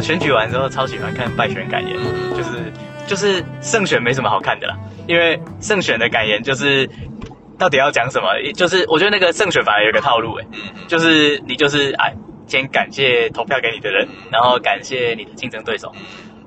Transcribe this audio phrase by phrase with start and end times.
[0.00, 1.94] 我选举完之后超喜欢看败选感言，
[2.34, 2.72] 就是
[3.06, 4.74] 就是胜选没什么好看的啦，
[5.06, 6.88] 因为胜选的感言就是
[7.58, 10.46] 到底要讲什么，就是我觉得那个胜选反而有个套路，哎，
[10.88, 12.14] 就是你就是哎，
[12.46, 15.92] 先感谢投票给你的人，然后感谢你的竞争对手。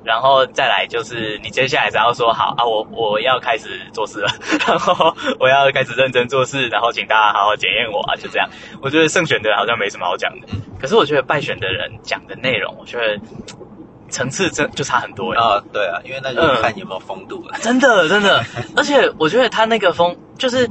[0.04, 4.28] 然后再来就是你接下来只要说好啊，我我要开始做事了，
[4.68, 8.50] 然后我要开始认真做事，然后请大家好好检验我啊，就这样。
[8.82, 10.48] 我觉得胜选的人好像没什么好讲的，
[10.84, 13.18] 可是我觉得败选的人讲的内容，我觉得
[14.10, 15.64] 层次真就差很多啊。
[15.72, 17.58] 对啊，因为那就看有没有风度了。
[17.62, 18.44] 真的真的，
[18.76, 20.70] 而且我觉得他那个风，就是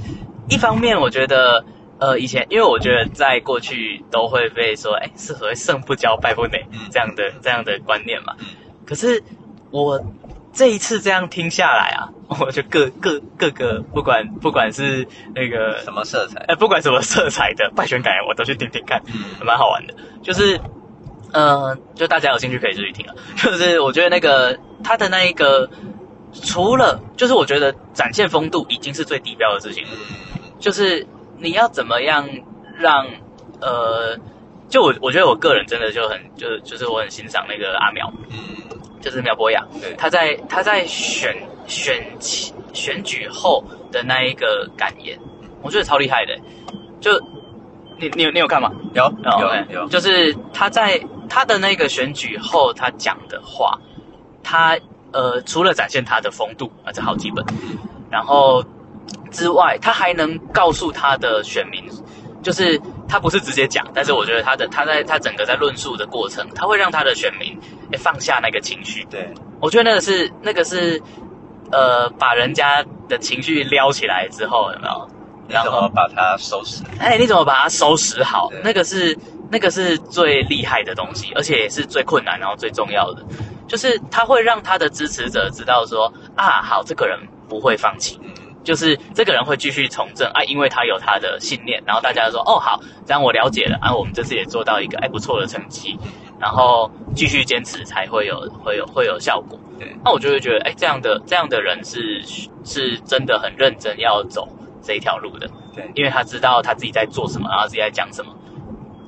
[0.51, 1.65] 一方面我觉得
[1.99, 8.37] 呃以前，因为我觉得在过去都会被说，哎，是所谓胜不骄败不馁这样的这样的观念嘛。
[8.85, 9.25] 可是
[9.71, 10.05] 我
[10.53, 12.09] 这一次这样听下来啊，
[12.41, 19.95] 我就各各各个不管不管是那个什么色彩，哎，不管什么色彩的 败选感言，我都去听听看，嗯，蛮好玩的。
[20.23, 20.61] 就是，
[21.33, 23.15] 呃，就大家有兴趣可以继续听啊。
[23.43, 25.71] 就是我觉得那个他的那一个，
[26.33, 29.87] 除了就是我觉得展现风度已经是最低标的事情，
[30.59, 31.07] 就是
[31.39, 32.29] 你要怎么样
[32.79, 33.07] 让
[33.61, 34.19] 呃，
[34.69, 38.39] 就我我觉得我个人真的就很就就是我很欣赏那个阿苗，嗯。
[39.03, 39.63] 就是苗博雅，
[39.99, 41.37] 他在他在选
[41.67, 42.03] 选
[42.73, 45.19] 选举后的那一个感言，
[45.61, 46.35] 我觉得超厉害的。
[47.01, 47.21] 就
[47.99, 48.71] 你你有你有看吗？
[48.95, 53.79] 有有有，就是他在他的那个选举后他讲的话，
[54.43, 54.79] 他
[55.13, 57.45] 呃除了展现他的风度啊，这好基本，
[58.11, 58.65] 然后
[59.31, 61.85] 之外，他还能告诉他的选民，
[62.43, 62.81] 就是
[63.13, 67.59] 他不是直接讲，但是我觉得他的他在他整个在论述的过程，他会让他的选民。
[67.99, 69.29] 放下那个情绪，对
[69.61, 70.99] 我觉得那个是那个是，
[71.71, 75.09] 呃，把人家的情绪撩起来之后，有没有？
[75.47, 76.83] 然后把它收拾。
[76.99, 78.49] 哎，你怎么把它收拾好？
[78.65, 79.15] 那个是
[79.51, 83.23] 那个是最厉害的东西，而且也是最困难，然后最重要的，
[83.69, 88.19] 就是他会让他的支持者知道说啊，好，这个人不会放弃，
[88.65, 91.83] 就是这个人会继续从政啊，因为他有他的信念。
[91.87, 95.99] 然后大家说哦，好，这样我了解了啊，我们这次也做到一个哎不错的成绩。
[96.41, 99.59] 然后继续坚持才会有会有会有效果。
[99.79, 102.21] 对，那我就会觉得，哎，这样的这样的人是
[102.65, 104.49] 是真的很认真要走
[104.83, 105.49] 这一条路的。
[105.73, 108.35] 对，因为他知道他自己在做什么，然后自己在讲什么，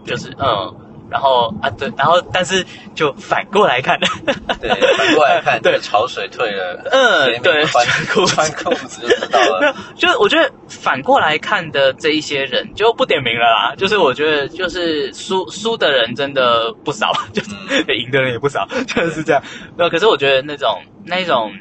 [0.05, 0.75] 就是嗯。
[1.11, 3.99] 然后啊，对，然后但是就反过来看，
[4.61, 9.61] 对，反过来看，对，潮水退了，嗯，对，穿裤穿裤子就知道了。
[9.61, 13.75] 没有，就是我觉得反过来看的这一些人就不点名了啦。
[13.77, 17.51] 就是我觉得就是输输的人真的不少， 就是
[17.95, 19.43] 赢的人也不少，就是这样。
[19.77, 21.53] 没有，可是我觉得那种那种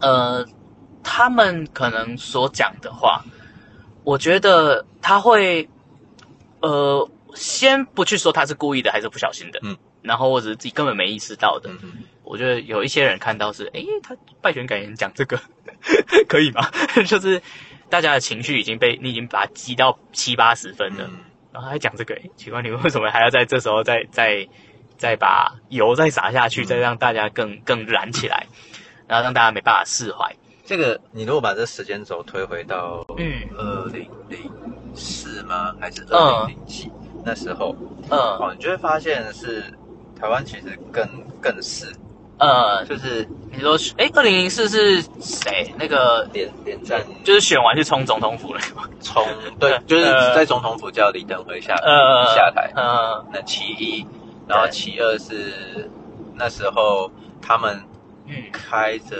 [0.00, 0.46] 呃，
[1.02, 3.22] 他们可能所讲的话，
[4.04, 5.68] 我觉得他会
[6.60, 7.08] 呃。
[7.34, 15.40] 先不去说他是故意的还是不小心的，嗯，然后或者是自己根本没意识到的，嗯我觉得有一些人看到是，哎，他败选感言讲这个
[16.28, 16.68] 可以吗？
[17.08, 17.40] 就是
[17.88, 21.08] 大家的情绪已经被你已经把它激到七八十分了，
[21.52, 24.46] 然后还讲这个，奇怪，你为什么还要在这时候再再
[24.98, 28.46] 再把油再洒下去，再让大家更更燃起来，
[29.06, 30.36] 然后让大家没办法释怀。
[30.66, 34.38] 这个你如果把这时间轴推回到嗯二零零
[34.94, 35.74] 四吗？
[35.80, 36.90] 还是二零零七？
[37.28, 37.76] 那时候，
[38.10, 39.62] 嗯，哦，你就会发现是
[40.18, 41.06] 台湾其实更
[41.42, 41.84] 更是，
[42.38, 45.70] 呃，就是你说，哎，二零零四是谁？
[45.78, 48.60] 那个连连战，就是选完去冲总统府了。
[48.74, 48.88] 吗？
[49.02, 49.22] 冲，
[49.60, 51.76] 对，就是在总统府叫李登辉下
[52.34, 54.06] 下台，嗯，那其一，
[54.48, 55.90] 然后其二是
[56.34, 57.10] 那时候
[57.42, 57.78] 他们
[58.50, 59.16] 开着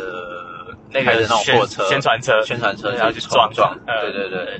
[0.90, 4.58] 那个那种货车宣传车，宣传车然后去撞撞，对对对。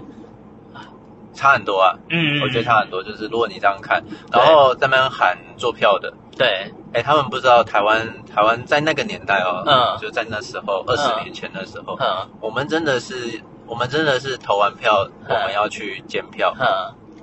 [1.39, 3.01] 差很多啊，嗯，我觉得差很多。
[3.05, 4.03] 就是如果你这样看，
[4.33, 16.67] 然后在那边喊做票的，对，哎，他们不知道台湾台湾在那个年代哦，嗯，就在那时候二十年前的时候，嗯，我们真的是我们真的是投完票，我们要去检票，嗯，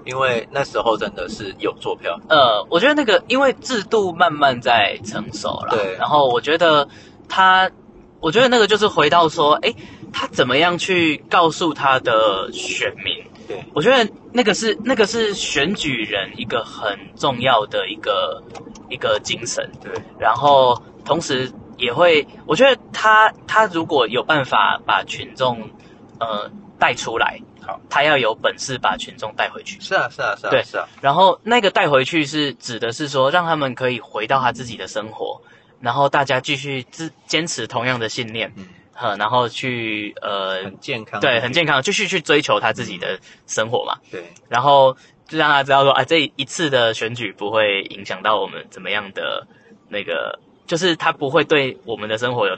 [0.05, 6.87] 因为那时候真的是有做票，呃，我觉得那个因为制度慢慢在成熟了，对，然后我觉得
[7.27, 7.69] 他，
[8.21, 9.73] 我觉得那个就是回到说，哎，
[10.13, 13.13] 他怎么样去告诉他的选民。
[13.47, 18.43] 对，我觉得那个是那个是选举人一个很重要的一个
[18.89, 19.69] 一个精神。
[19.81, 25.69] 对，然后同时也会，我觉得他他如果有办法把群众
[26.19, 26.49] 呃
[26.79, 29.79] 带出来，好，他要有本事把群众带回去。
[29.79, 30.87] 是啊，是啊，是啊，对，是啊。
[31.01, 35.41] 然后那个带回去是指的是说，让他们可以回到他自己的生活，
[35.81, 38.51] 然后大家继续自坚持同样的信念。
[38.55, 38.65] 嗯。
[38.97, 43.97] 呃，然后去呃，很健康，对，很健康，继续去追求他自己的生活嘛。
[44.09, 44.95] 对，然后
[45.27, 49.45] 就让他知道说，啊，这一次的选举不会影响到我们怎么样的
[49.89, 52.57] 那个，就是他不会对我们的生活有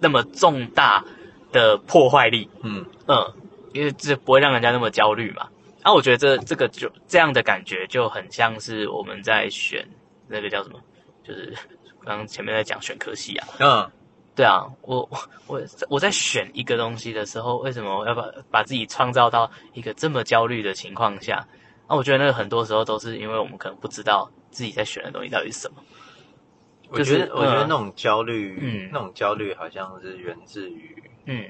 [0.00, 1.04] 那么重大
[1.52, 2.48] 的破坏力。
[2.62, 3.32] 嗯嗯，
[3.72, 5.48] 因为这不会让人家那么焦虑嘛。
[5.82, 9.86] 啊，我觉得这这个就这样的感觉就很像是我们在选
[10.28, 10.80] 那个叫什么，
[11.22, 11.52] 就是
[12.02, 13.46] 刚刚前面在讲选科系啊。
[13.58, 13.90] 嗯，
[14.36, 21.46] 对啊，我我我我在选一个东西的时候，为什么要把把自己创造到一个这么焦虑的情况下？
[21.88, 25.82] 那我觉得那个很多时候都是因为我们可能不知道自己在选的东西到底是什么。
[26.90, 30.96] 我觉得我觉得那种焦虑，嗯，那种焦虑好像是源自于
[31.26, 31.44] 嗯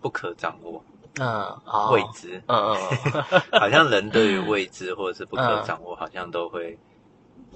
[0.00, 0.82] 不可掌握。
[1.20, 1.58] 嗯，
[1.90, 2.78] 未知，嗯嗯，
[3.58, 6.78] 好像人对于未知或者是不可掌握，好像都会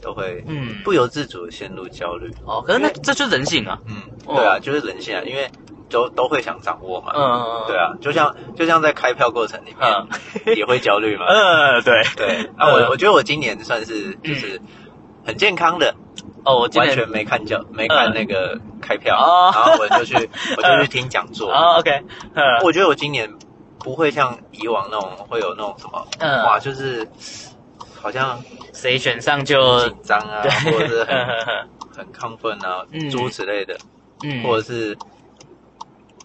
[0.00, 2.28] 都会，嗯，不由自主的陷入焦虑。
[2.44, 5.50] 哦，可是那这就是人性啊，嗯，对啊，就是人性啊，因为
[5.90, 10.06] 都都会想掌握嘛，嗯嗯，对啊，就像就像在开票过程里面
[10.56, 12.02] 也会焦虑嘛， 嗯，对。
[12.16, 14.60] 对， 啊，我我觉得我今年算是就是
[15.24, 15.94] 很健康的，
[16.44, 19.16] 哦，我完全没看教没看那个开票，
[19.54, 20.14] 然后我就去
[20.56, 22.02] 我就去听讲座，哦，OK，
[22.64, 23.30] 我觉得我今年。
[23.84, 26.06] 不会像以往那种会有那种什么，
[26.44, 27.04] 哇，就是
[28.00, 28.40] 好像
[28.72, 31.26] 谁选上就紧张啊，或者是很
[31.96, 33.76] 很亢奋啊，诸如此类的，
[34.22, 34.96] 嗯，或者是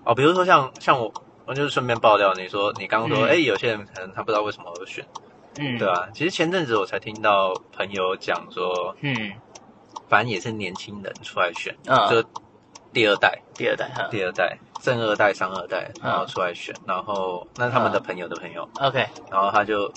[0.06, 1.12] 哦，比如说像像我，
[1.46, 5.06] 我就是顺便爆料，你说你刚刚说，哎，有些人可能他不知道为什么而选，
[5.60, 6.10] 嗯，对吧？
[6.14, 9.34] 其实前阵子我才听到朋友讲说，嗯，
[10.08, 12.24] 反正也是年轻人出来选，嗯就
[12.94, 14.58] 第二代，第二代，第二代。
[14.80, 19.92] 正二代、三二代，然后出来选，然后那他们的朋友的朋友，OK，然后他就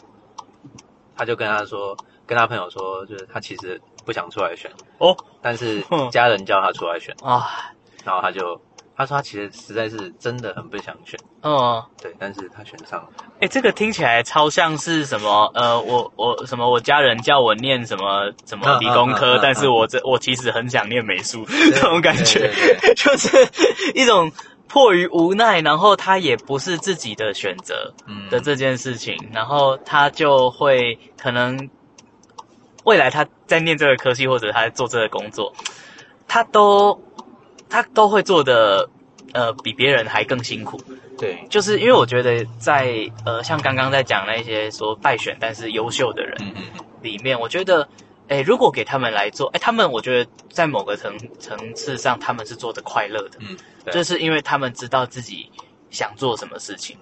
[1.15, 1.95] 他就跟他说，
[2.27, 7.15] 跟他朋友说，就是他其实不想出来选哦，但是家人叫他出来选。
[7.23, 7.71] 啊，
[8.05, 8.61] 然后他就
[8.97, 13.09] 他说他其实实在是真的很不想选，哦，对，但是他选上了。
[13.41, 15.51] 哎，这个听起来超像是什么？
[15.55, 16.71] 呃，我我什么？
[16.71, 22.53] 我家人叫我念什么什么理工科，但是我这我其实很想念美术， 这种感觉，
[22.97, 23.49] 就是
[23.95, 24.31] 一种。
[24.73, 27.93] 迫于无奈，然后他也不是自己的选择
[28.31, 31.69] 的这件事情，然后他就会可能
[32.85, 35.53] 未来他在念这个科系或者他在做这个工作，
[36.29, 37.03] 他都
[37.71, 38.91] 他都会做的
[39.33, 40.79] 呃比别人还更辛苦。
[41.17, 46.37] 对，就是因为我觉得在呃像刚刚在讲那些说败选但是优秀的人
[47.01, 47.89] 里面，我觉得。
[48.31, 53.57] 哎，如果给他们来做，哎，他们我觉得在某个层层次上，他们是做的快乐的，嗯，
[53.91, 55.51] 就是因为他们知道自己
[55.91, 56.97] 想做什么事情。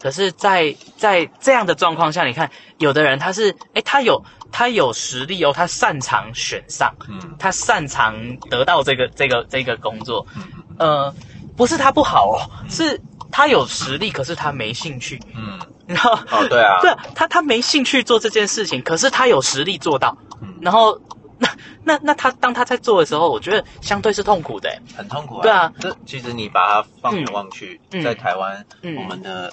[0.00, 8.14] 可是，在在这样的状况下，你看，有的人他是，哎，他有他有实力哦，他擅长选上，嗯，他擅长
[8.50, 10.42] 得到这个这个这个工作，嗯，
[10.78, 11.14] 呃，
[11.56, 12.38] 不是他不好哦，
[12.68, 13.00] 是
[13.32, 20.16] 他有实力，可是他没兴趣，嗯，然后哦，对啊， 对，他他没兴趣做这件事情，可是他有实力做到。
[20.60, 21.00] 然后，
[21.38, 21.48] 那
[21.82, 25.36] 那那他当他在做的时候，我觉得相对是痛苦的，很痛苦。
[25.38, 25.42] 啊。
[25.42, 28.94] 对啊，这其实你把它放眼望去，在台湾嗯。
[28.96, 29.52] 我们的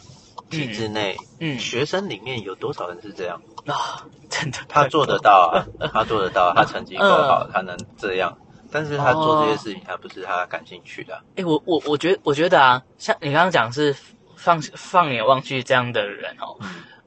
[0.50, 4.06] 体制内，嗯学生里面有多少人是这样啊？
[4.29, 8.38] 真的，他做得到啊， 他做得到，他成绩够好，他能这样。
[8.72, 11.22] 但是他做这些事情，他不是他感兴趣的。
[11.36, 13.96] 哎，我我我觉得，我觉得啊，像你刚刚讲是
[14.36, 16.58] 放放眼望去这样的人哦，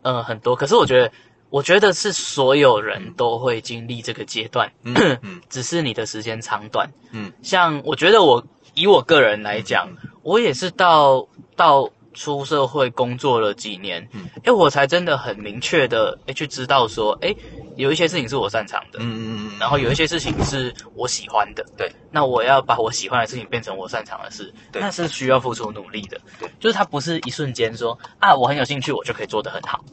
[0.03, 0.57] 嗯，很多。
[0.57, 1.13] 可是我觉得。
[1.53, 6.91] 我觉得是所有人都会经历这个阶段，嗯 只是你的时间长短。
[7.11, 9.91] 嗯，像我觉得我以我个人来讲，
[10.23, 14.29] 我也是到到出社会工作了几年，嗯。
[14.45, 17.35] 哎，我才真的很明确的哎去知道说，哎，
[17.77, 29.85] 有一些事情是我擅长的，嗯嗯嗯，然后有一些事情是我喜欢的，对，那我要把我喜欢的事情变成我擅长的事，那是需要付出努力的，对，就是它不是一瞬间说啊，我很有兴趣，我就可以做得很好。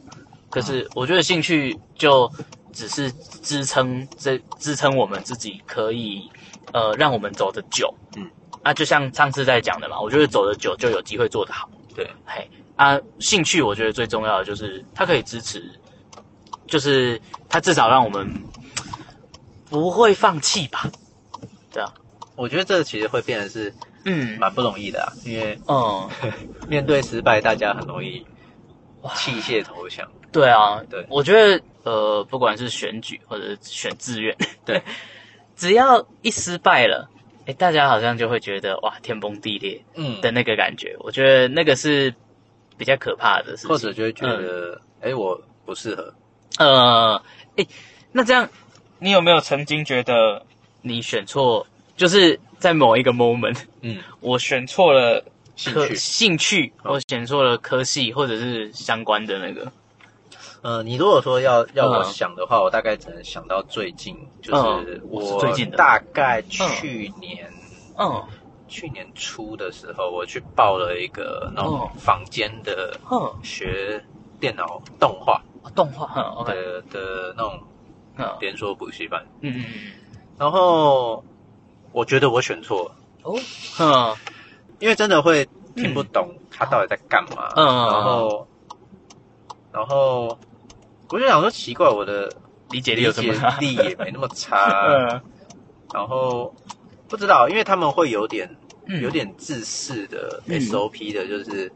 [0.50, 2.28] 可是我觉得兴趣就
[2.72, 6.28] 只是支撑这支撑我们自己可以
[6.72, 8.28] 呃让我们走得久，嗯，
[8.64, 15.62] 啊就像上次在讲的嘛，我觉得走得久就有机会做得好，对，嘿啊兴趣我觉得最重要的就是它可以支持，
[16.66, 18.26] 就是它至少让我们
[19.68, 20.90] 不会放弃吧，
[21.70, 21.92] 对啊，
[22.36, 23.74] 我觉得这其实会变得是
[24.06, 24.38] 嗯。
[24.38, 26.08] 蛮不容易的啊，因为嗯
[26.66, 28.26] 面对失败大家很容易
[29.14, 30.10] 弃械投降。
[30.32, 34.82] 对啊，对，我觉得呃，不管是选举或者选志愿，对，
[35.54, 37.10] 只要一失败了，
[37.50, 40.20] 哎，大家好像就会觉得哇，天崩地裂，嗯。
[40.20, 42.14] 的那个感觉，我觉得那个是
[42.78, 46.14] 比较可怕的事情，或者就会觉得，哎，我不适合，
[46.58, 47.20] 呃，
[47.56, 47.66] 哎，
[48.12, 48.48] 那这样，
[49.00, 50.46] 你有没有曾经觉得
[50.82, 51.66] 你选错，
[51.96, 55.24] 就是在某一个 moment，嗯，我选错了
[55.56, 59.72] 兴趣，兴趣，我选错了科系或者是相关的那个。
[60.62, 67.50] 呃，你如果说要要我想的话，我大概只能想到最近，就是我最近大概去年，
[67.98, 68.22] 嗯，
[68.68, 74.04] 去年初的时候，我去报了一个那种房间的，嗯，学
[74.38, 75.40] 电脑动画，
[75.74, 77.58] 动画的的那种
[78.38, 79.64] 连锁补习班，嗯嗯嗯，
[80.38, 81.24] 然后
[81.92, 83.34] 我觉得我选错了，哦，
[83.80, 84.14] 嗯，
[84.78, 88.46] 因为真的会听不懂他到底在干嘛，嗯，然后，
[89.72, 90.38] 然后。
[91.10, 92.32] 我就想说奇怪，我的
[92.70, 95.20] 理解力有么力也没那么差，
[95.92, 96.54] 然后
[97.08, 98.48] 不知道，因为他们会有点
[99.02, 101.70] 有点自私的 SOP 的，就是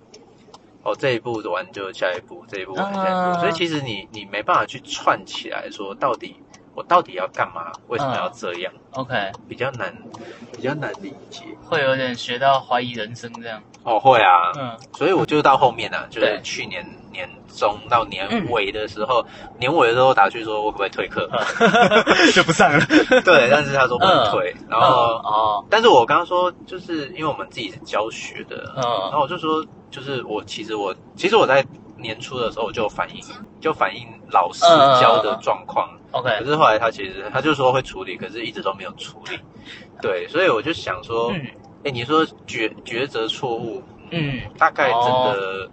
[0.82, 6.36] 哦这一步完就下一步，这一步完下一步，所以其实你你没办法去串起来说到底。
[6.74, 7.70] 我到底要干嘛？
[7.88, 9.94] 为什么要这样？OK，比较难，
[10.52, 13.62] 比较难理解，会有点学到怀疑人生这样。
[13.84, 19.24] 哦，会啊，嗯，所以我就到后面呢，就是去年年中到年尾的时候，
[19.58, 21.28] 年尾的时候打去说，我可不可以退课？
[22.34, 22.84] 就不上了。
[23.24, 24.86] 对，但是他说不能退，然后
[25.22, 31.62] 哦，但是我刚刚说，就是因为我们自己是教学的，嗯，然后我就说，就是我其实我其实我在
[31.96, 33.22] 年初的时候就反映，
[33.60, 34.64] 就反映老师
[35.00, 35.88] 教的状况。
[36.12, 39.38] OK，可是后来他其实他就说会处理，可是一直都没有处理。
[40.00, 41.32] 对，所以我就想说，
[41.84, 45.70] 哎，你说抉抉择错误，嗯，大概真的，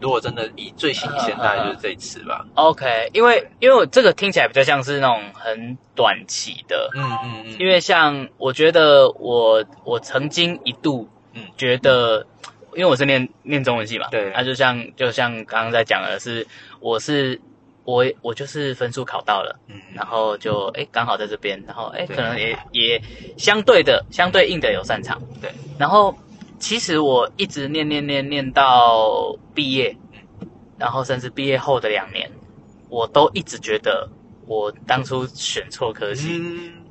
[0.00, 2.44] 如果真的以最新鲜，大概就是这一次吧。
[2.54, 11.42] OK，因为因为我这个听起来比较像是那种很短期的，嗯嗯嗯，因为像我觉得我我曾经一度嗯。
[11.56, 12.26] 觉得，
[12.74, 16.46] 因为我是念念中文系嘛，对，那就像就像刚刚在讲的是，
[16.80, 17.40] 我是。
[17.84, 23.02] 我我就是分数考到了，嗯，然后就哎刚好在这边，然后哎可能也也
[23.38, 26.14] 相对的相对应的有擅长，对，然后
[26.58, 29.96] 其实我一直念念念念到毕业，
[30.76, 32.30] 然后甚至毕业后的两年，
[32.90, 34.06] 我都一直觉得
[34.46, 36.42] 我当初选错科系，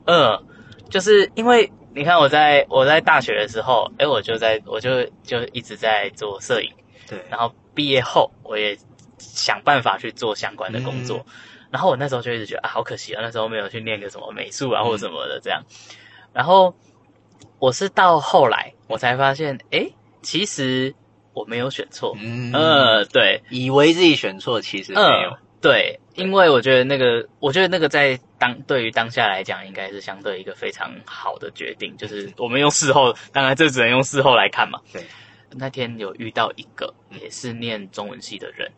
[0.08, 0.44] 嗯，
[0.90, 6.72] 就是因为你看我在我在大学的时候，哎我就在我就就一直在做摄影，
[7.10, 8.78] 对，然后毕业后我也。
[9.20, 11.26] 想办法去做相关的工作，
[11.72, 15.64] 然后我那时候就一直觉得啊，好可惜啊，那时候没有去念个什么美术啊或者什么的这样。
[16.34, 16.76] 然后
[17.58, 19.90] 我是到后来我才发现，哎，
[20.22, 20.94] 其实
[21.34, 22.16] 我没有选错。
[22.20, 22.54] 嗯，
[23.12, 25.36] 对，以为自己选错，其实没有。
[25.60, 31.96] 对，因为我觉得那个，我觉得那个在当对于当下来讲，应该是相对一个非常好的决定。
[31.96, 34.82] 就是我们用事后，当然这只能用事后来看嘛。
[34.92, 35.06] 对，
[35.52, 38.70] 那天有遇到一个也是念中文系的人。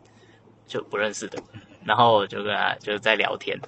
[0.66, 1.42] 就不认识的，
[1.84, 3.58] 然后就跟他就在聊天，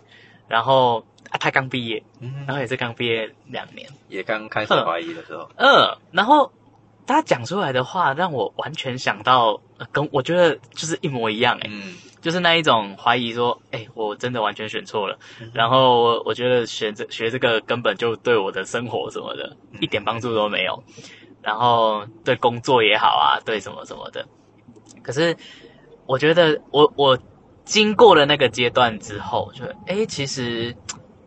[0.46, 2.00] 然后啊，他刚毕业，
[2.46, 6.52] 然后也是刚毕业两年，也刚开始怀疑的时候，嗯，然后
[7.06, 11.70] 他讲出来的话让我完全想到，跟我觉得就是一模一样，哎，
[12.20, 15.18] 就是那一种怀疑说，哎，我真的完全选错了，
[15.52, 20.82] 然后我觉得学这学这个根本就对我的生活什么的一点帮助都没有，
[21.42, 24.26] 然后对工作也好啊，对什么什么的，
[25.02, 25.36] 可是。
[26.04, 27.16] 我觉得我我
[27.64, 30.74] 经过了那个阶段之后，就哎，其实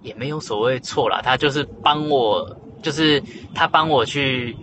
[0.02, 1.22] 也没有所谓错啦。
[1.24, 3.24] 他就是帮我，就是
[3.56, 4.56] 他帮我去，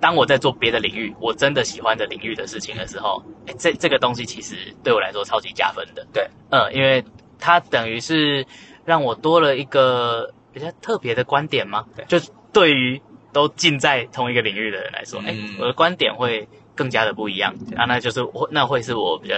[0.00, 6.06] 当我在做别的领域，我真的喜欢的领域的事情的时候，哎，这这个东西其实对我来说超级加分的。
[6.12, 7.04] 对，嗯，因为
[7.38, 8.46] 它等于是
[8.84, 11.84] 让我多了一个比较特别的观点嘛。
[11.94, 12.18] 对，就
[12.52, 13.00] 对于
[13.32, 16.48] 都浸在同一个领域的人来说，哎，我的观点会。
[16.72, 19.34] 更加的不一样啊，那就是我那会是我比较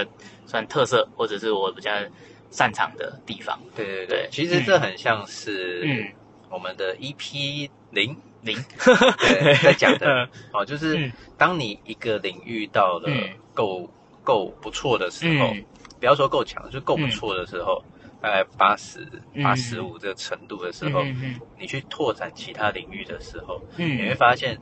[0.46, 1.90] 算特色，或者是我比较
[2.52, 3.58] 擅长的地方。
[3.74, 6.06] 对对对，其实这很像是嗯
[6.50, 8.56] 我们的 EP 零零
[9.62, 10.28] 在讲的。
[10.52, 13.08] 哦，就是当你一个领域到了
[13.54, 13.88] 够
[14.22, 15.54] 够不错的时候，
[15.98, 17.82] 不要说够强，就够不错的时候，
[18.20, 19.06] 大概八十
[19.42, 21.02] 八十五这个程度的时候，
[21.58, 24.58] 你去拓展其他领域的时候，你会发现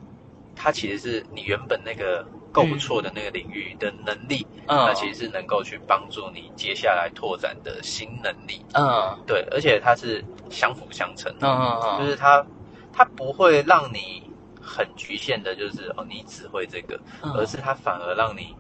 [0.55, 2.27] 它其实是你原本那个。
[2.53, 8.61] 够不错的那个领域的能力，那其实是能够去帮助你接下来拓展的新能力。
[8.75, 10.21] 嗯，对，而且它是
[10.51, 11.33] 相辅相成。
[11.41, 12.45] 嗯嗯嗯，就是它，
[12.93, 14.23] 它不会让你
[14.61, 18.55] 很局限的，就是哦，你只会这个，而是它反而让你，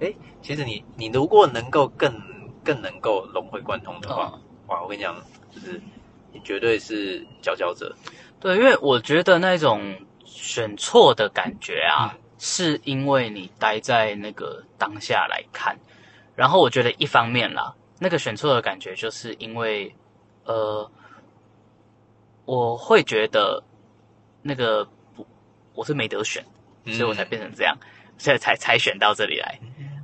[0.00, 2.12] 哎，其实你你如果能够更
[2.64, 4.32] 更能够融会贯通的话，
[4.66, 5.14] 哇，我跟你讲，
[5.50, 5.80] 就是
[6.32, 7.94] 你绝对是佼佼者。
[8.40, 12.16] 对，因为我觉得那种选错的感觉啊。
[12.44, 15.78] 是因为你待在那个当下来看，
[16.34, 19.94] 然后我觉得一方面啦，那个选错的感觉，就是因为，
[20.44, 20.90] 呃，
[22.44, 23.62] 我会觉得
[24.42, 24.84] 那个
[25.16, 25.26] 不，
[25.74, 26.44] 我是没得选，
[26.84, 27.76] 所以我才变成这样，
[28.18, 29.58] 所以才才选到这里来。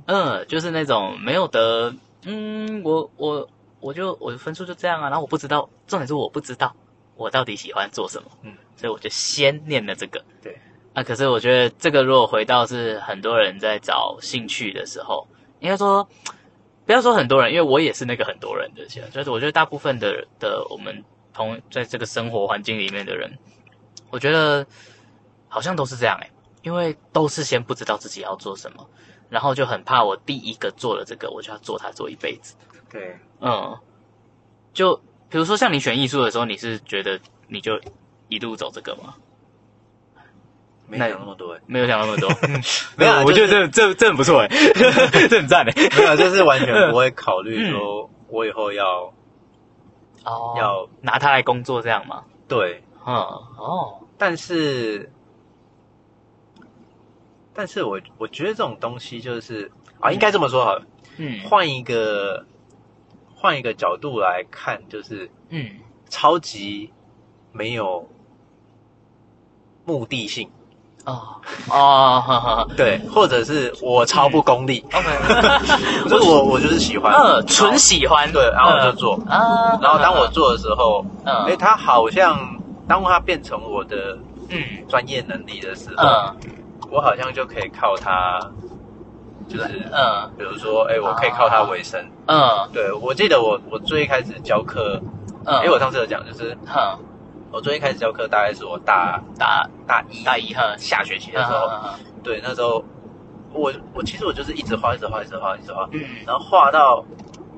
[0.07, 1.93] 嗯，就是那种没有得
[2.25, 6.75] 嗯，我我我就我的分数就这样啊，然后我不知道，重点是我不知道
[7.15, 10.57] 我到底喜欢做什么，嗯，所以我就先念了这个，对，
[10.93, 15.27] 啊，可是我觉得这个如果回到是很多人在找兴趣的时候，
[15.59, 16.09] 应该说
[16.85, 21.03] 不要说很多人，因为我也是那个很多人的，就是我觉得大部分的的我们
[21.33, 23.37] 同在这个生活环境里面的人，
[24.09, 24.65] 我觉得
[25.47, 26.29] 好像都是这样哎，
[26.61, 28.89] 因为都是先不知道自己要做什么。
[29.29, 32.55] 然后就很怕，我第一个做了这个，我就要做它做一辈子。
[32.91, 33.77] 对，嗯，
[34.73, 34.97] 就
[35.29, 37.79] 比如说像你选艺术的时候，你是觉得你就
[38.27, 39.13] 一路走这个吗？
[40.87, 42.27] 没想那么多，没有想那么多。
[42.97, 44.47] 没有，我觉得这这这很不错哎，
[45.29, 45.73] 这很赞哎。
[45.95, 49.13] 没有，就是完全不会考虑说我以后要
[50.25, 52.23] 哦要拿它来工作这样吗？
[52.47, 53.15] 对，嗯
[53.57, 55.11] 哦，但是。
[57.51, 60.81] 但是我我觉得这种东西就是啊，应该这么说好了，
[61.17, 62.45] 嗯，换一个
[63.35, 65.71] 换一个角度来看，就是嗯，
[66.07, 66.93] 超级
[67.51, 68.07] 没有
[69.83, 70.49] 目的性。
[71.03, 71.41] 哦。
[71.69, 75.09] 哦，对，或者是我超不功利，OK，
[76.07, 79.15] 就是我我就是喜欢，嗯，纯喜欢，对，然后我就做。
[79.27, 82.58] 啊，然后当我做的时候，嗯，哎，它好像
[82.89, 84.17] 当它变成我的
[84.49, 84.57] 嗯。
[84.89, 86.03] 专业能力的时候。
[86.91, 88.39] 我好像就可以靠它，
[89.47, 92.03] 就是嗯，比如说，哎，我可以靠它为生。
[92.25, 94.99] 嗯，对，我记得我我最一开始教课，
[95.45, 96.97] 嗯，因为我上次有讲，就是，嗯，
[97.51, 101.69] 我最一开始教课大概是我大大大一大一哈下学期的时候，
[102.23, 102.83] 对，那时候
[103.53, 107.05] 我我其实我就是一直画，一直画，一直画，一直画，嗯，然后画到，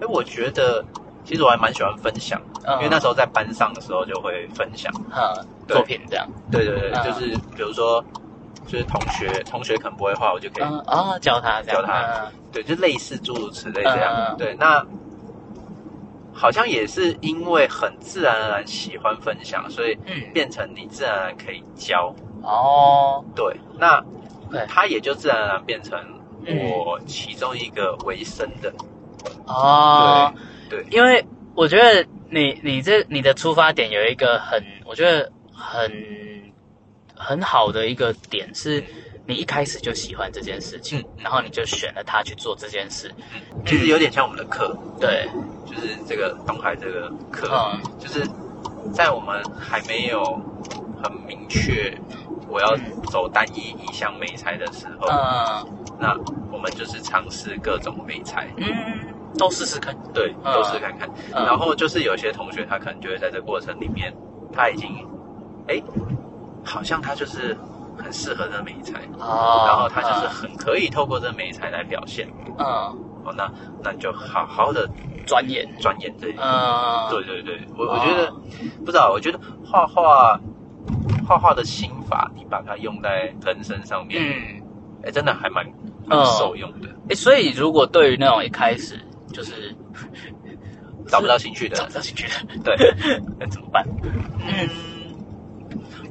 [0.01, 0.83] 哎，我觉得
[1.31, 2.41] 其实我还蛮喜欢分享，
[2.75, 8.03] 因为那时候在班上的时候就会分享，嗯，作品这样，对对对，就是比如说。
[8.67, 14.35] 就是同学，同学可能不会画，我就可以啊教他，教他，对，就类似诸如此类这样。
[14.37, 14.85] 对，那
[16.31, 19.97] 好像也是因为很自然而然喜欢分享，所以
[20.31, 22.13] 变成你自然而然可以教。
[22.43, 23.25] 哦。
[23.35, 24.01] 对，那
[24.67, 25.99] 他也就自然而然变成
[26.85, 28.71] 我其中一个为生的。
[29.47, 30.31] 哦。
[30.71, 35.91] 对，因为我觉得你你这你的出发点有一个很，我觉得很。
[37.23, 38.83] 很好的一个点是，
[39.27, 43.11] 你一开始就喜欢这件事情，然后你就选了它去做这件事。
[43.63, 45.29] 其实有点像我们的课，对，
[45.67, 48.27] 就是这个东海这个课，就是
[48.91, 50.23] 在我们还没有
[51.03, 51.95] 很明确
[52.49, 52.75] 我要
[53.11, 56.17] 走单一意向美材的时候，嗯，那
[56.51, 61.09] 我们就是尝试各种美材，嗯，都试试看，对，都试看看。
[61.31, 64.13] 然后就是有些同学他可能就会在这过程里面，
[64.53, 65.05] 他已经，
[65.67, 65.81] 哎。
[66.63, 67.57] 好像他就是
[67.97, 72.63] 很适合这美材哦，然后他就是很可以透过这美材来表现，嗯，
[73.25, 73.51] 哦，那
[73.83, 74.87] 那你就好好的
[75.25, 75.67] 钻研。
[75.79, 78.31] 钻研这，嗯，对对对，我我觉得
[78.85, 80.39] 不知道，我觉得画画
[81.27, 84.61] 画画的心法，你把它用在人生上面，嗯，
[85.05, 85.65] 哎，真的还蛮
[86.07, 88.99] 很受用的，哎，所以如果对于那种一开始
[89.31, 89.75] 就是
[91.07, 92.27] 找不到兴趣的，找不到兴趣
[92.63, 92.93] 的，对，
[93.39, 93.85] 那怎么办？
[94.39, 94.69] 嗯。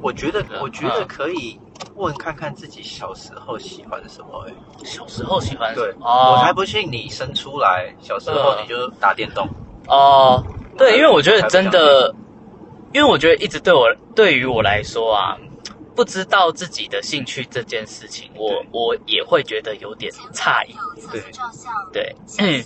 [0.01, 1.59] 我觉得，我觉得可以
[1.93, 4.47] 问看看自己小时候喜欢什么。
[4.47, 4.53] 哎，
[4.83, 9.47] 小时候喜欢对，我才不信你生出来小时候你就打电动。
[9.87, 10.43] 哦，
[10.75, 12.15] 对，因为我觉得真的，
[12.93, 15.37] 因为我觉得一直对我对于我来说啊，
[15.95, 20.75] 不知道自己的兴趣这件事情，我我也会觉得有点诧异。
[21.11, 21.21] 对，
[21.93, 22.63] 对，嗯。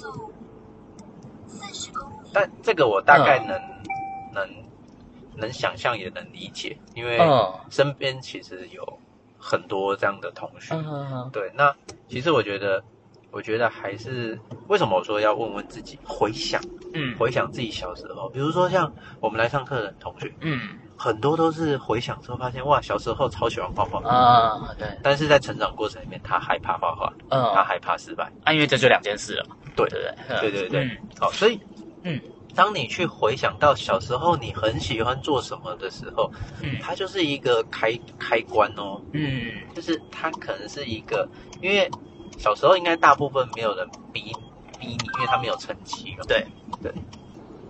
[2.33, 3.59] 但这个我大概能
[4.33, 4.65] 能。
[5.37, 7.19] 能想象也能理解，因为
[7.69, 8.81] 身边其实有
[9.37, 10.73] 很多这样的同学。
[11.29, 11.75] 对，那
[12.07, 12.81] 其实我觉得，
[13.31, 16.61] 我觉得还是为什么我说要问问自己，回想，
[16.93, 23.99] 嗯，回想自己小时候，比如说像我们来上课的同学，嗯，很多都是回想之后发现，哇，小时候超喜欢画画。
[24.09, 31.59] 啊，对，但是在成长过程里面，他害怕画画，嗯，他害怕失败，啊，因为这就两件事了，对对对，对对对，好，所以，
[32.03, 32.19] 嗯。
[32.55, 36.31] 当你去回想到小时候你很喜欢做什么的时候，
[36.61, 41.27] 嗯，它就是一个开开关哦，嗯，就是它可能是一个，
[41.61, 41.91] 因为
[42.37, 44.33] 小时候应该大部分没有人逼
[44.79, 46.47] 逼你，因为他没有成绩，对。
[46.81, 46.93] 对，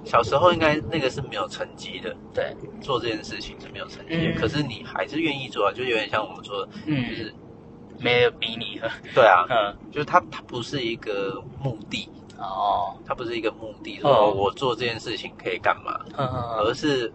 [0.06, 7.34] 小时候应该那个是没有成绩的，对，做这件事情是没有成绩，可是你还是愿意做，就有点像我们说的，嗯，就是
[8.00, 12.08] 没有逼你了，对啊，嗯，就是它它不是一个目的。
[12.38, 16.28] 哦，它不是一个目的，说我做这件事情可以干嘛，嗯
[16.60, 17.10] 而是，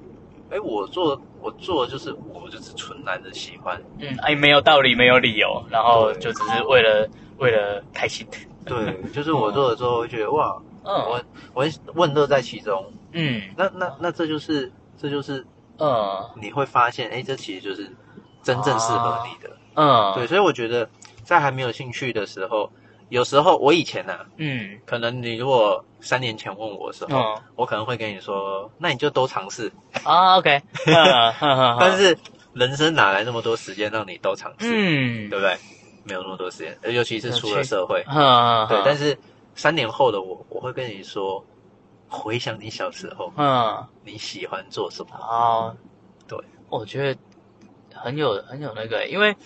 [0.48, 8.26] 哎，我做我做就是我就是纯然的喜欢，嗯，哎，没有道理，没有理由，然后就只是为了为了开心。
[8.64, 11.22] 对，就是我做了之后会觉得哇，嗯，我
[11.54, 15.46] 我问乐在其中，嗯，那那那这就是这就是，
[15.78, 17.90] 嗯，你会发现，哎，这其实就是
[18.42, 20.88] 真正适合你的，嗯，对，所以我觉得
[21.22, 22.70] 在还没有兴趣的时候。
[23.10, 29.68] 有时候我以前呢，嗯，可能你如果三年前问我的时候，我可能会跟你说，那你就都尝试
[30.04, 30.62] 啊，OK。
[31.80, 32.16] 但是
[32.52, 34.68] 人生哪来那么多时间让你都尝试？
[34.72, 35.58] 嗯，对不对？
[36.04, 38.00] 没有那么多时间，尤其是出了社会，
[38.68, 38.80] 对。
[38.84, 39.18] 但是
[39.60, 41.44] 三年后的我，我会跟你说，
[42.08, 45.14] 回想你小时候，嗯，你喜欢做什么？
[45.14, 45.76] 啊，
[46.26, 46.38] 对，
[46.70, 47.20] 我觉得
[47.94, 49.36] 很有很有那个，因为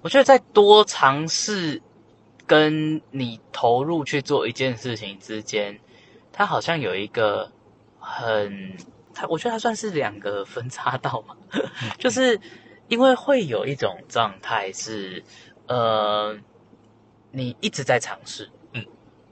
[0.00, 1.82] 我觉得在多尝试。
[2.46, 5.78] 跟你投入去做一件事情之间，
[6.32, 7.48] 它好像有一个
[8.00, 8.76] 很，
[9.14, 11.36] 它我觉得它算是两个分叉道嘛，
[11.96, 12.40] 就是
[12.88, 15.22] 因为会有一种状态是，
[15.68, 16.36] 呃，
[17.30, 18.59] 你一直在尝试，嗯，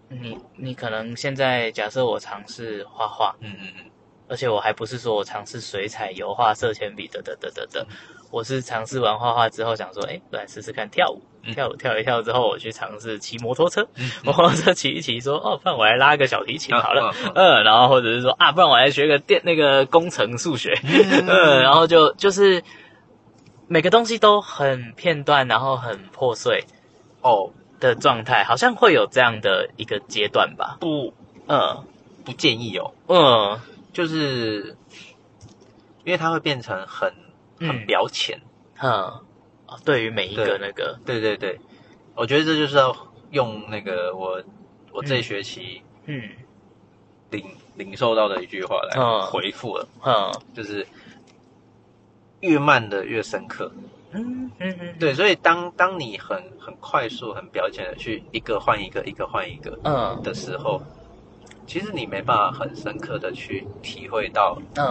[0.09, 3.85] 你你可能现在假设我尝试画画，嗯嗯嗯，
[4.29, 7.87] 而且我还不是说我尝试水彩、油画、色铅笔等等等等等。
[8.31, 11.23] 我是尝试完画画之后，想说，哎，来试试看跳舞。
[11.55, 13.89] 跳舞跳一跳之后，我去尝试骑摩托车。
[14.23, 17.11] 摩托车骑一骑，说，哦，不然我来拉个小提琴好了。
[17.35, 20.79] 嗯，然后或者是说，啊，不然我来学个电那个工程数学。
[20.83, 22.63] 嗯， 然后就就是
[23.67, 26.63] 每个东西都很片段，然后很破碎
[27.23, 30.79] 哦的状态，好像会有这样的一个阶段吧？
[30.81, 31.13] 不，
[31.47, 31.85] 嗯，
[32.25, 32.93] 不建议哦。
[33.09, 33.61] 嗯，
[33.93, 34.77] 就是
[36.05, 37.13] 因为它会变成很。
[37.61, 38.41] 很表浅，
[38.81, 39.13] 嗯，
[39.85, 41.59] 对于每一个那个，对对对，
[42.15, 42.97] 我觉得这就是要
[43.33, 44.41] 用那个我
[44.93, 46.31] 我这学期嗯。
[47.33, 50.87] 领领受到的一句话来回复了，嗯，就是
[52.43, 53.69] 越慢的越深刻，
[54.13, 60.81] 嗯嗯嗯，对，所以当当你很很快速、很表浅的去一个换一个、一个换一个，嗯的时候。
[61.67, 64.87] 其实你没办法很深刻的去体会到，嗯，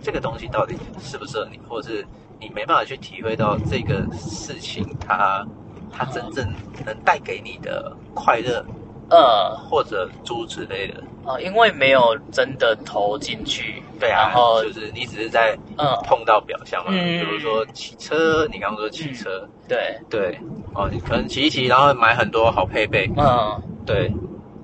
[0.00, 2.06] 这个东西到底适不适合你，或者是
[2.38, 5.44] 你没办法去体会到这个事情它
[5.90, 6.48] 它真正
[6.86, 8.64] 能带给你的快乐，
[9.10, 11.02] 呃，或者诸之类的。
[11.34, 20.38] 哦，因为没有真的投进去，对啊，然后就是你只是在嗯碰到表象嘛，比如说骑车，你刚刚说骑车，对对，
[20.74, 24.10] 哦，你可能骑一骑，然后买很多好配备，嗯，对。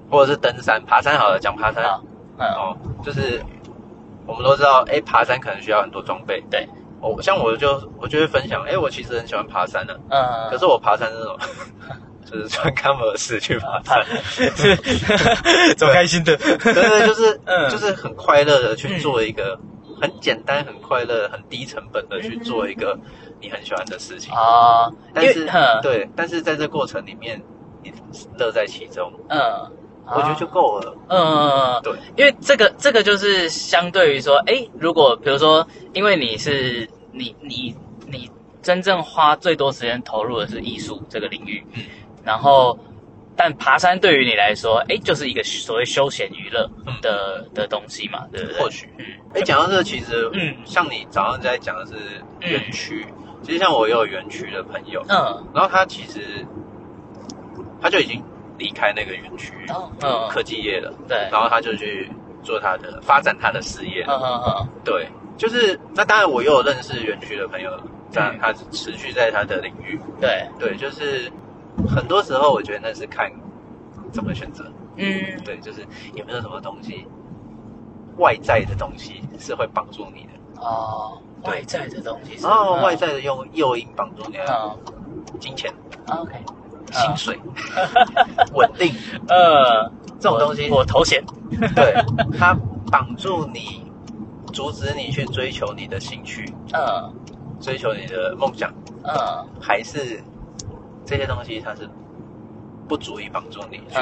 [0.08, 1.84] 或者是登山、爬山，好了，讲爬山，
[2.38, 3.42] 哦，就是
[4.24, 6.40] 我们都知道，哎，爬山可能需要很多装备。
[6.48, 6.64] 对，
[7.00, 11.36] 我像我就我就会分享，哎，我其实很喜欢爬山的，嗯，可是我爬山那种，
[12.30, 14.04] 就是 穿 Converse 去爬山，
[15.76, 19.58] 走开心的，对对，就是 就是很快乐的去做一个
[20.00, 22.98] 很简单、很快乐、很低成本的去做一个
[23.40, 24.32] 你很喜欢的事情。
[24.34, 24.90] 啊。
[25.14, 25.48] 但是
[25.82, 27.40] 对，但是在这过程里面，
[27.82, 27.92] 你
[28.38, 29.72] 乐在其中，嗯。
[30.08, 30.96] 我觉得就够了。
[31.08, 37.74] 嗯，对，因为这个这个就是相对于说，哎，如果比如说，因为你是你你
[38.06, 38.30] 你
[38.62, 41.82] 真正花最多时间投入的是艺术这个领域，嗯，
[42.26, 42.78] 然后
[43.36, 46.68] 但爬山对于你来说，哎，就是一个所谓休闲娱乐
[47.00, 48.60] 的的东西嘛，对不对？
[48.60, 51.92] 或许，嗯，哎，讲到这个，其实，嗯，像你早上在讲的是
[52.40, 53.06] 园区，
[53.42, 56.44] 其实像我也有园区的朋友，嗯，然后他其实
[57.80, 58.22] 他就已经。
[58.58, 59.52] 离开那个园区，
[60.02, 62.10] 嗯，科技业了，对，然后他就去
[62.42, 67.70] 做他的发展他的事业，嗯嗯嗯，对，就是那当然我又有认识园区的朋友，
[68.14, 70.48] 但他持续在他的领域，对。
[70.58, 71.30] 对，就是
[71.88, 73.30] 很多时候我觉得那是看
[74.12, 74.64] 怎么选择，
[74.96, 77.06] 嗯，对，就是有没有什么东西
[78.18, 80.62] 外在的东西是会帮助你的。
[80.62, 82.46] 哦，外在的东西，是。
[82.46, 84.76] 哦外在的用诱因绑住你的
[85.38, 85.72] 金钱
[86.08, 86.34] ，OK。
[86.92, 87.38] 薪水。
[88.54, 88.94] 稳定，
[89.28, 90.70] 呃，这种东西。
[90.70, 91.22] 我头衔，
[91.74, 91.94] 对，
[92.38, 92.56] 它
[92.90, 93.90] 绑住你，
[94.52, 97.12] 阻止你去追求你的兴趣，嗯，
[97.60, 99.12] 追求你的梦想，嗯，
[99.60, 100.22] 还是
[101.06, 101.88] 这些东西它是
[102.88, 103.98] 不足以帮助你去，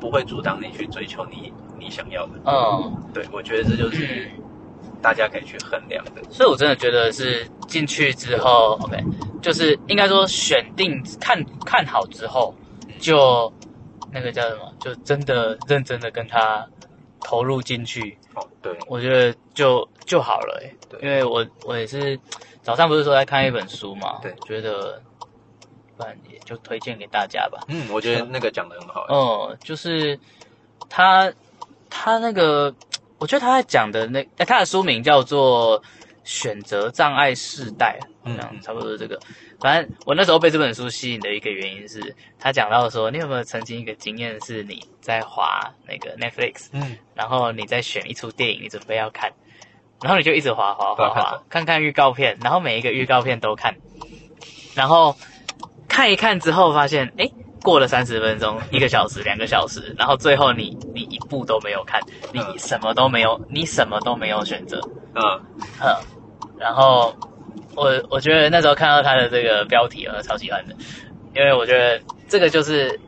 [0.00, 4.30] 不会阻挡你去追求你你想要的，嗯，对，我觉得这就是
[5.02, 9.02] 大家可以去衡量的，所以我真的觉得是进去之后，OK。
[9.42, 12.54] 就是应该说选定看看好之后，
[12.98, 13.50] 就
[14.12, 16.66] 那个叫什么，就真的认真的跟他
[17.22, 18.18] 投入进去。
[18.34, 20.70] 哦，对，我觉得就就好了哎。
[20.90, 22.20] 对，因为我我也是
[22.60, 25.00] 早上不是说在看一本书嘛，对，觉得
[26.30, 27.60] 也就推荐给大家吧。
[27.68, 29.06] 嗯，我觉得那个讲的很好。
[29.08, 30.18] 嗯，就是
[30.88, 31.32] 他
[31.88, 32.74] 他那个，
[33.18, 35.80] 我觉得他在讲的那哎，他的书名叫做
[36.24, 37.98] 《选择障碍世代》。
[38.22, 39.18] 好像差不多是这个。
[39.60, 45.58] 反正我那时候被这本书吸引的一个原因是，他讲到说，你有没有曾经一个经验是你在滑
[45.88, 49.32] 那个 Netflix，嗯，然后你在选一出电影，你准备要看，
[50.02, 53.74] 然后你就一直滑滑滑滑，看看预告片，然后每一个预告片都看，
[54.74, 55.16] 然后
[55.90, 57.30] 看一看之后发现，哎。
[57.62, 62.00] 过了三十分钟，一个小时，两个小时，然后最后你你一步都没有看，
[62.32, 64.80] 你什么都没有，你什么都没有选择，
[65.14, 65.22] 嗯。
[65.78, 65.94] 嗯，
[66.58, 67.14] 然后
[67.74, 70.74] 我我觉得那时候看到他的这个标题，我超喜欢的，
[71.34, 72.98] 因为我觉得这个就是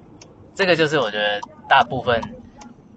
[0.55, 2.21] 这个就是我觉得大部分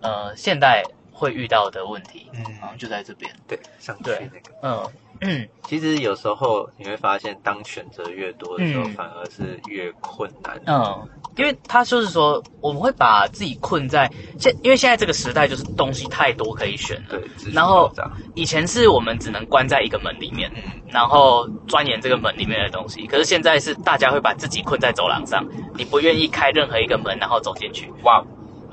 [0.02, 2.44] 呃现代会遇到的问题，嗯，
[2.78, 4.92] 就在这边，对，上去那个，嗯。
[5.22, 10.60] 嗯，其实有时候你会发现，当选择越多的时候，反而是越困难。
[10.66, 17.04] 嗯，因为他就是说，我们会把自己困在现，因为现在这个时代就是东西太多可以选了。
[17.10, 17.22] 对，
[17.54, 17.92] 然后
[18.36, 20.52] 以前是我们只能关在一个门里面，
[20.90, 23.08] 然后钻研这个门里面的东西。
[23.08, 25.46] 可是现在是大家会把自己困在走廊上，
[25.78, 27.92] 你不愿意开任何一个门，然后走进去。
[28.04, 28.24] 哇，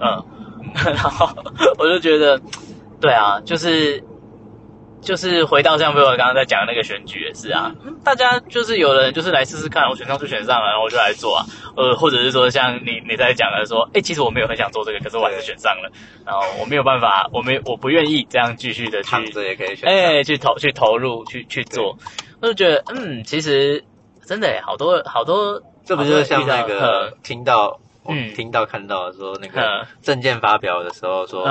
[0.00, 0.24] 嗯，
[0.74, 1.28] 然后
[1.78, 2.40] 我就觉得，
[3.00, 4.02] 对啊，就是。
[5.02, 11.44] 就是回到像比如我刚刚在讲的那个选举也是啊，大家就是有人就是来试试看，我选上就选上了，然后我就来做啊，
[11.76, 15.90] 呃，或者是说像你你在讲的说，哎，其实我没有很想做这个，可是我还是选上了，
[16.24, 21.98] 然后我没有办法，我没我不愿意这样继续的去，这也可以选，哎，去投去投入去去做，
[22.40, 23.84] 我就觉得嗯，其实
[24.24, 27.81] 真的好多好多，这不就是像那个听到。
[28.08, 31.46] 嗯，听到看到说那个证件发表的时候说，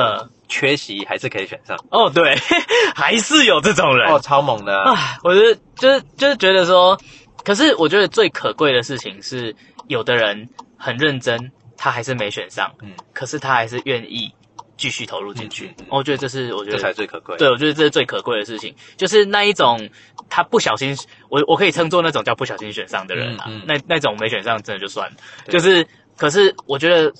[0.49, 1.77] 缺席还是可以选上。
[1.89, 2.35] 哦，对，
[2.93, 4.77] 还是有这种人哦，超猛的。
[4.77, 6.99] 啊，我觉得就是就是觉得说，
[7.45, 9.55] 可是我觉得最可贵的事情是，
[9.87, 14.29] 有的人很认真，他还是没选上，嗯，可是他还是愿意
[14.75, 15.73] 继续投入进去。
[15.89, 17.37] 我觉得这是我觉得这才最可贵。
[17.37, 19.89] 对，我觉得这是最可贵的事情，就是那一种
[20.29, 20.93] 他不小心，
[21.29, 23.49] 我我可以称作那种叫不小心选上的人啊。
[23.65, 25.15] 那那种没选上真的就算了，
[25.47, 25.87] 就是。
[26.21, 27.11] 可是我觉得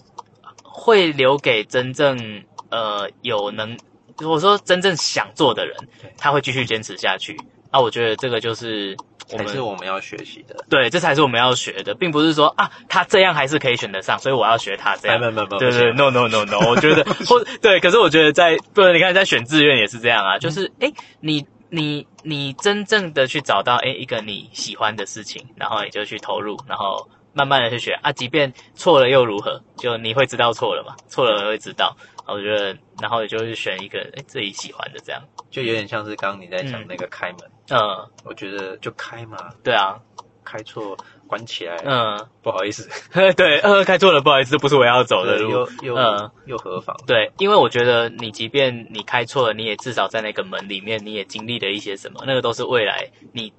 [0.62, 3.76] 会留给真正呃有能，
[4.24, 5.76] 我说真正想做的人，
[6.20, 7.36] 他会继续坚持下去。
[7.72, 10.56] 那我觉得这个就是才是我们要学习的。
[10.70, 15.20] 对，这才是我们要学的，并不是说啊他这样还是可以选得上，所以我要学他这样。
[15.20, 27.10] 对对，no no no no，我觉得 或对，可是我觉得在不，你看在选志愿也是这样啊，就是哎你你你真正的去找到哎一个你喜欢的事情，然后你就去投入，然后。
[27.34, 29.62] 慢慢的去学啊，即便错了又如何？
[29.78, 30.96] 就你会知道错了嘛？
[31.08, 31.96] 错了会知道。
[32.28, 37.40] 我觉得，然后也就是选一个哎自己喜欢的这样，就有点像是刚刚你在讲那个开门。
[37.70, 39.38] 嗯，我觉得就开嘛。
[39.64, 40.00] 对啊，
[40.46, 40.96] 开错
[41.28, 41.76] 关起来。
[41.84, 42.88] 嗯，不好意思。
[43.36, 45.50] 对，呃，开错了，不好意思，不是我要走的路。
[45.50, 46.96] 又又嗯又何妨？
[47.06, 53.52] 对，因为我觉得你即便你开错了，你也至少在那个门里面，你也经历了一些什么，那个都是未来你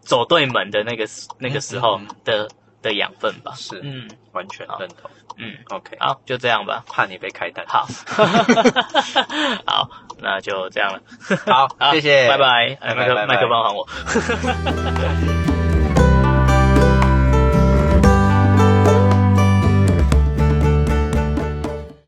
[0.00, 1.04] 走对门的那个
[1.38, 2.48] 那个时候的。
[2.82, 7.86] 的养分吧，是，嗯，完全认同，嗯，OK，好，就这样吧，怕你被开单，好，
[9.66, 9.88] 好，
[10.20, 11.00] 那就这样了，
[11.46, 13.88] 好， 谢谢，拜拜，麦克麦克风还我。